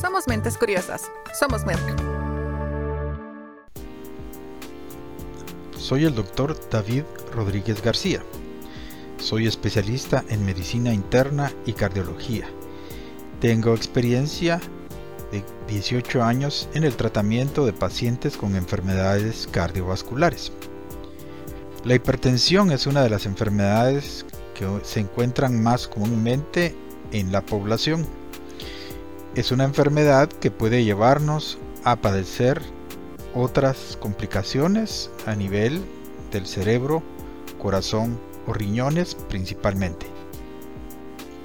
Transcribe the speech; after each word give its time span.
Somos 0.00 0.26
mentes 0.26 0.56
curiosas. 0.56 1.10
Somos 1.38 1.66
Merck. 1.66 2.00
Soy 5.76 6.06
el 6.06 6.14
doctor 6.14 6.56
David 6.70 7.02
Rodríguez 7.34 7.82
García. 7.82 8.22
Soy 9.18 9.46
especialista 9.46 10.24
en 10.30 10.46
medicina 10.46 10.94
interna 10.94 11.52
y 11.66 11.74
cardiología. 11.74 12.46
Tengo 13.40 13.74
experiencia 13.74 14.58
de 15.32 15.44
18 15.68 16.22
años 16.22 16.70
en 16.72 16.84
el 16.84 16.96
tratamiento 16.96 17.66
de 17.66 17.74
pacientes 17.74 18.38
con 18.38 18.56
enfermedades 18.56 19.46
cardiovasculares. 19.50 20.50
La 21.84 21.94
hipertensión 21.94 22.72
es 22.72 22.86
una 22.86 23.02
de 23.02 23.10
las 23.10 23.26
enfermedades 23.26 24.24
que 24.54 24.66
se 24.82 25.00
encuentran 25.00 25.62
más 25.62 25.88
comúnmente 25.88 26.74
en 27.12 27.32
la 27.32 27.44
población. 27.44 28.19
Es 29.36 29.52
una 29.52 29.62
enfermedad 29.62 30.28
que 30.28 30.50
puede 30.50 30.82
llevarnos 30.82 31.56
a 31.84 31.94
padecer 31.94 32.60
otras 33.32 33.96
complicaciones 34.00 35.08
a 35.24 35.36
nivel 35.36 35.84
del 36.32 36.46
cerebro, 36.46 37.00
corazón 37.62 38.18
o 38.48 38.52
riñones 38.52 39.14
principalmente. 39.14 40.06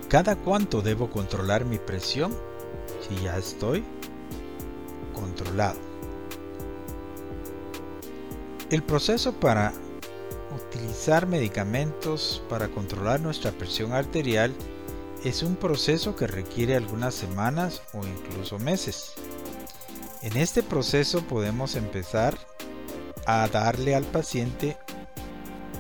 ¿Cada 0.09 0.35
cuánto 0.35 0.81
debo 0.81 1.11
controlar 1.11 1.63
mi 1.65 1.77
presión? 1.77 2.35
Si 3.07 3.23
ya 3.23 3.37
estoy 3.37 3.83
controlado. 5.13 5.77
El 8.71 8.81
proceso 8.81 9.31
para 9.33 9.73
utilizar 10.55 11.27
medicamentos 11.27 12.41
para 12.49 12.67
controlar 12.67 13.19
nuestra 13.19 13.51
presión 13.51 13.93
arterial 13.93 14.55
es 15.25 15.41
un 15.41 15.55
proceso 15.55 16.15
que 16.15 16.27
requiere 16.27 16.75
algunas 16.75 17.15
semanas 17.15 17.81
o 17.93 18.05
incluso 18.05 18.59
meses. 18.59 19.13
En 20.21 20.37
este 20.37 20.61
proceso 20.61 21.23
podemos 21.23 21.75
empezar 21.75 22.37
a 23.25 23.47
darle 23.47 23.95
al 23.95 24.03
paciente 24.03 24.77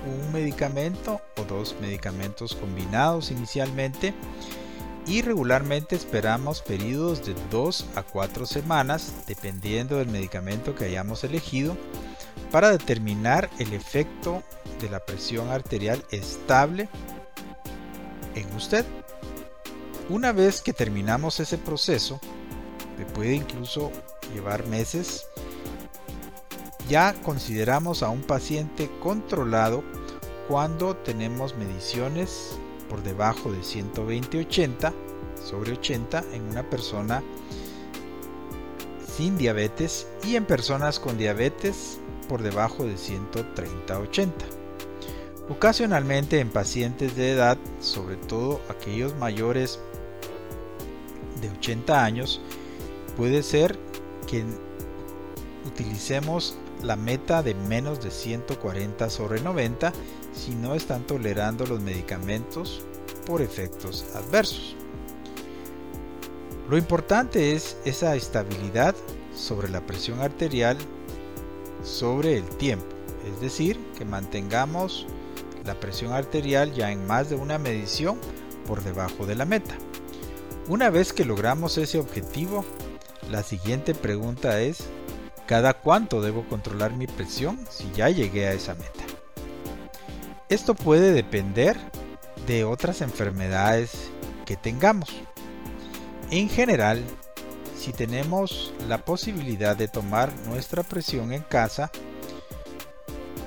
un 0.07 0.33
medicamento 0.33 1.21
o 1.37 1.43
dos 1.43 1.75
medicamentos 1.79 2.55
combinados 2.55 3.29
inicialmente 3.29 4.15
y 5.05 5.21
regularmente 5.21 5.95
esperamos 5.95 6.63
periodos 6.63 7.23
de 7.23 7.35
2 7.51 7.85
a 7.95 8.01
4 8.01 8.47
semanas 8.47 9.13
dependiendo 9.27 9.97
del 9.97 10.07
medicamento 10.07 10.73
que 10.73 10.85
hayamos 10.85 11.23
elegido 11.23 11.77
para 12.51 12.71
determinar 12.71 13.51
el 13.59 13.73
efecto 13.73 14.41
de 14.81 14.89
la 14.89 15.05
presión 15.05 15.51
arterial 15.51 16.03
estable 16.09 16.89
en 18.33 18.51
usted. 18.55 18.83
Una 20.07 20.31
vez 20.31 20.61
que 20.61 20.71
terminamos 20.71 21.39
ese 21.39 21.57
proceso, 21.57 22.19
que 22.95 23.05
puede 23.05 23.33
incluso 23.33 23.91
llevar 24.35 24.67
meses, 24.67 25.25
ya 26.87 27.15
consideramos 27.23 28.03
a 28.03 28.09
un 28.09 28.21
paciente 28.21 28.87
controlado 29.01 29.83
cuando 30.47 30.95
tenemos 30.95 31.55
mediciones 31.55 32.59
por 32.87 33.01
debajo 33.01 33.51
de 33.51 33.61
120-80 33.61 34.93
sobre 35.43 35.71
80 35.71 36.23
en 36.33 36.43
una 36.43 36.69
persona 36.69 37.23
sin 39.07 39.39
diabetes 39.39 40.07
y 40.23 40.35
en 40.35 40.45
personas 40.45 40.99
con 40.99 41.17
diabetes 41.17 41.99
por 42.29 42.43
debajo 42.43 42.85
de 42.85 42.93
130-80. 42.93 44.29
Ocasionalmente 45.49 46.39
en 46.39 46.49
pacientes 46.49 47.15
de 47.15 47.31
edad, 47.31 47.57
sobre 47.79 48.17
todo 48.17 48.61
aquellos 48.69 49.15
mayores 49.15 49.79
de 51.41 51.49
80 51.49 52.03
años, 52.03 52.41
puede 53.17 53.43
ser 53.43 53.77
que 54.27 54.43
utilicemos 55.65 56.55
la 56.83 56.95
meta 56.95 57.41
de 57.41 57.55
menos 57.55 58.03
de 58.03 58.11
140 58.11 59.09
sobre 59.09 59.41
90 59.41 59.93
si 60.33 60.53
no 60.55 60.75
están 60.75 61.05
tolerando 61.07 61.65
los 61.65 61.81
medicamentos 61.81 62.83
por 63.25 63.41
efectos 63.41 64.05
adversos. 64.13 64.75
Lo 66.69 66.77
importante 66.77 67.53
es 67.53 67.77
esa 67.85 68.15
estabilidad 68.15 68.95
sobre 69.35 69.69
la 69.69 69.81
presión 69.81 70.21
arterial 70.21 70.77
sobre 71.83 72.37
el 72.37 72.45
tiempo, 72.57 72.87
es 73.31 73.39
decir, 73.39 73.79
que 73.97 74.05
mantengamos 74.05 75.05
la 75.63 75.79
presión 75.79 76.13
arterial 76.13 76.73
ya 76.73 76.91
en 76.91 77.05
más 77.05 77.29
de 77.29 77.35
una 77.35 77.59
medición 77.59 78.19
por 78.67 78.83
debajo 78.83 79.25
de 79.25 79.35
la 79.35 79.45
meta. 79.45 79.77
Una 80.67 80.89
vez 80.89 81.13
que 81.13 81.25
logramos 81.25 81.77
ese 81.77 81.99
objetivo, 81.99 82.65
la 83.29 83.43
siguiente 83.43 83.93
pregunta 83.93 84.61
es, 84.61 84.85
¿cada 85.45 85.75
cuánto 85.75 86.21
debo 86.21 86.43
controlar 86.47 86.93
mi 86.93 87.05
presión 87.05 87.59
si 87.69 87.91
ya 87.91 88.09
llegué 88.09 88.47
a 88.47 88.53
esa 88.53 88.73
meta? 88.73 89.03
Esto 90.49 90.73
puede 90.73 91.11
depender 91.11 91.77
de 92.47 92.63
otras 92.63 93.01
enfermedades 93.01 94.09
que 94.47 94.55
tengamos. 94.55 95.13
En 96.31 96.49
general, 96.49 97.03
si 97.77 97.93
tenemos 97.93 98.73
la 98.87 99.05
posibilidad 99.05 99.77
de 99.77 99.87
tomar 99.87 100.33
nuestra 100.47 100.81
presión 100.81 101.31
en 101.31 101.43
casa, 101.43 101.91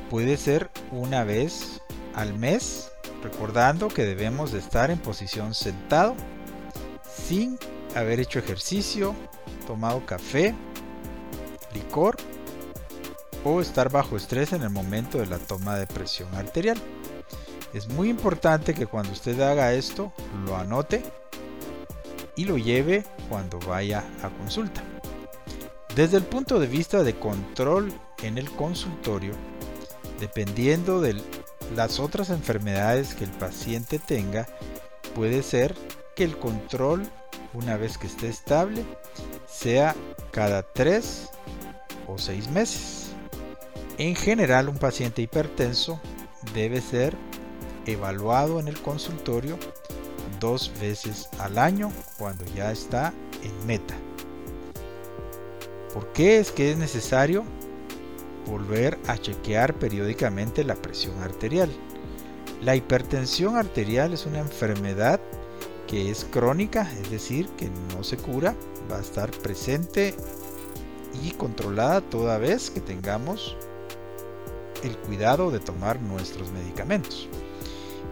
puede 0.08 0.36
ser 0.36 0.70
una 0.92 1.24
vez 1.24 1.82
al 2.14 2.34
mes, 2.34 2.92
recordando 3.24 3.88
que 3.88 4.04
debemos 4.04 4.52
de 4.52 4.60
estar 4.60 4.92
en 4.92 4.98
posición 4.98 5.54
sentado, 5.54 6.14
sin 7.28 7.58
haber 7.94 8.20
hecho 8.20 8.38
ejercicio, 8.38 9.14
tomado 9.66 10.06
café, 10.06 10.54
licor 11.74 12.16
o 13.44 13.60
estar 13.60 13.90
bajo 13.90 14.16
estrés 14.16 14.54
en 14.54 14.62
el 14.62 14.70
momento 14.70 15.18
de 15.18 15.26
la 15.26 15.38
toma 15.38 15.76
de 15.76 15.86
presión 15.86 16.34
arterial. 16.34 16.78
Es 17.74 17.86
muy 17.88 18.08
importante 18.08 18.72
que 18.72 18.86
cuando 18.86 19.12
usted 19.12 19.38
haga 19.42 19.74
esto 19.74 20.10
lo 20.46 20.56
anote 20.56 21.02
y 22.34 22.46
lo 22.46 22.56
lleve 22.56 23.04
cuando 23.28 23.58
vaya 23.58 24.04
a 24.22 24.30
consulta. 24.30 24.82
Desde 25.94 26.16
el 26.16 26.22
punto 26.22 26.58
de 26.58 26.66
vista 26.66 27.02
de 27.02 27.18
control 27.18 27.92
en 28.22 28.38
el 28.38 28.50
consultorio, 28.52 29.34
dependiendo 30.18 31.02
de 31.02 31.20
las 31.76 32.00
otras 32.00 32.30
enfermedades 32.30 33.14
que 33.14 33.24
el 33.24 33.30
paciente 33.32 33.98
tenga, 33.98 34.46
puede 35.14 35.42
ser 35.42 35.74
que 36.18 36.24
el 36.24 36.38
control, 36.38 37.08
una 37.54 37.76
vez 37.76 37.98
que 37.98 38.06
esté 38.06 38.28
estable, 38.28 38.84
sea 39.46 39.94
cada 40.30 40.62
3 40.62 41.30
o 42.06 42.18
6 42.18 42.48
meses. 42.50 43.12
En 43.98 44.14
general, 44.14 44.68
un 44.68 44.78
paciente 44.78 45.22
hipertenso 45.22 46.00
debe 46.54 46.80
ser 46.80 47.16
evaluado 47.86 48.60
en 48.60 48.68
el 48.68 48.80
consultorio 48.80 49.58
dos 50.40 50.72
veces 50.80 51.28
al 51.38 51.58
año 51.58 51.90
cuando 52.18 52.44
ya 52.54 52.70
está 52.70 53.12
en 53.42 53.66
meta. 53.66 53.94
¿Por 55.92 56.12
qué 56.12 56.38
es 56.38 56.52
que 56.52 56.70
es 56.70 56.76
necesario 56.76 57.44
volver 58.46 58.98
a 59.06 59.18
chequear 59.18 59.74
periódicamente 59.74 60.64
la 60.64 60.76
presión 60.76 61.20
arterial? 61.22 61.70
La 62.62 62.76
hipertensión 62.76 63.56
arterial 63.56 64.12
es 64.12 64.26
una 64.26 64.38
enfermedad 64.38 65.20
que 65.88 66.10
es 66.10 66.24
crónica, 66.30 66.88
es 67.02 67.10
decir, 67.10 67.48
que 67.56 67.70
no 67.94 68.04
se 68.04 68.16
cura, 68.16 68.54
va 68.90 68.98
a 68.98 69.00
estar 69.00 69.30
presente 69.30 70.14
y 71.24 71.30
controlada 71.32 72.02
toda 72.02 72.38
vez 72.38 72.70
que 72.70 72.80
tengamos 72.80 73.56
el 74.84 74.96
cuidado 74.98 75.50
de 75.50 75.58
tomar 75.58 76.00
nuestros 76.00 76.52
medicamentos. 76.52 77.28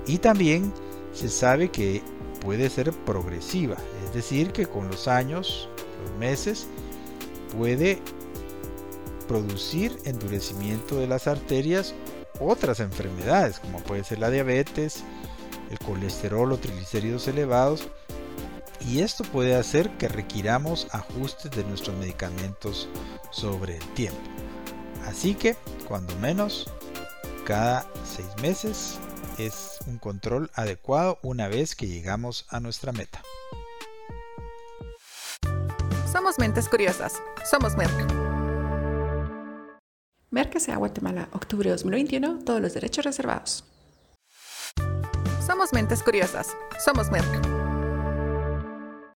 Y 0.06 0.18
también 0.18 0.72
se 1.12 1.28
sabe 1.28 1.68
que 1.70 2.02
puede 2.40 2.70
ser 2.70 2.92
progresiva, 2.92 3.76
es 4.04 4.14
decir, 4.14 4.52
que 4.52 4.66
con 4.66 4.88
los 4.88 5.06
años, 5.06 5.68
los 6.02 6.18
meses, 6.18 6.66
puede 7.56 8.00
producir 9.28 9.96
endurecimiento 10.04 10.96
de 10.96 11.08
las 11.08 11.26
arterias 11.26 11.94
otras 12.38 12.80
enfermedades, 12.80 13.58
como 13.58 13.80
puede 13.80 14.04
ser 14.04 14.18
la 14.18 14.30
diabetes, 14.30 15.02
el 15.70 15.78
colesterol 15.78 16.52
o 16.52 16.58
triglicéridos 16.58 17.28
elevados, 17.28 17.88
y 18.80 19.00
esto 19.00 19.24
puede 19.24 19.54
hacer 19.54 19.90
que 19.98 20.08
requiramos 20.08 20.86
ajustes 20.92 21.50
de 21.50 21.64
nuestros 21.64 21.96
medicamentos 21.96 22.88
sobre 23.30 23.76
el 23.76 23.94
tiempo. 23.94 24.20
Así 25.06 25.34
que, 25.34 25.56
cuando 25.88 26.14
menos, 26.16 26.70
cada 27.44 27.86
seis 28.04 28.28
meses 28.42 28.98
es 29.38 29.78
un 29.86 29.98
control 29.98 30.50
adecuado 30.54 31.18
una 31.22 31.48
vez 31.48 31.74
que 31.74 31.86
llegamos 31.86 32.46
a 32.48 32.60
nuestra 32.60 32.92
meta. 32.92 33.22
Somos 36.10 36.38
mentes 36.38 36.68
curiosas. 36.68 37.14
Somos 37.48 37.76
Merck. 37.76 38.12
Merck 40.30 40.58
sea 40.58 40.76
Guatemala, 40.76 41.28
octubre 41.32 41.70
2021, 41.70 42.40
todos 42.44 42.60
los 42.60 42.74
derechos 42.74 43.04
reservados. 43.04 43.64
Somos 45.46 45.72
mentes 45.72 46.02
curiosas. 46.02 46.56
Somos 46.84 47.08
Merck. 47.08 47.55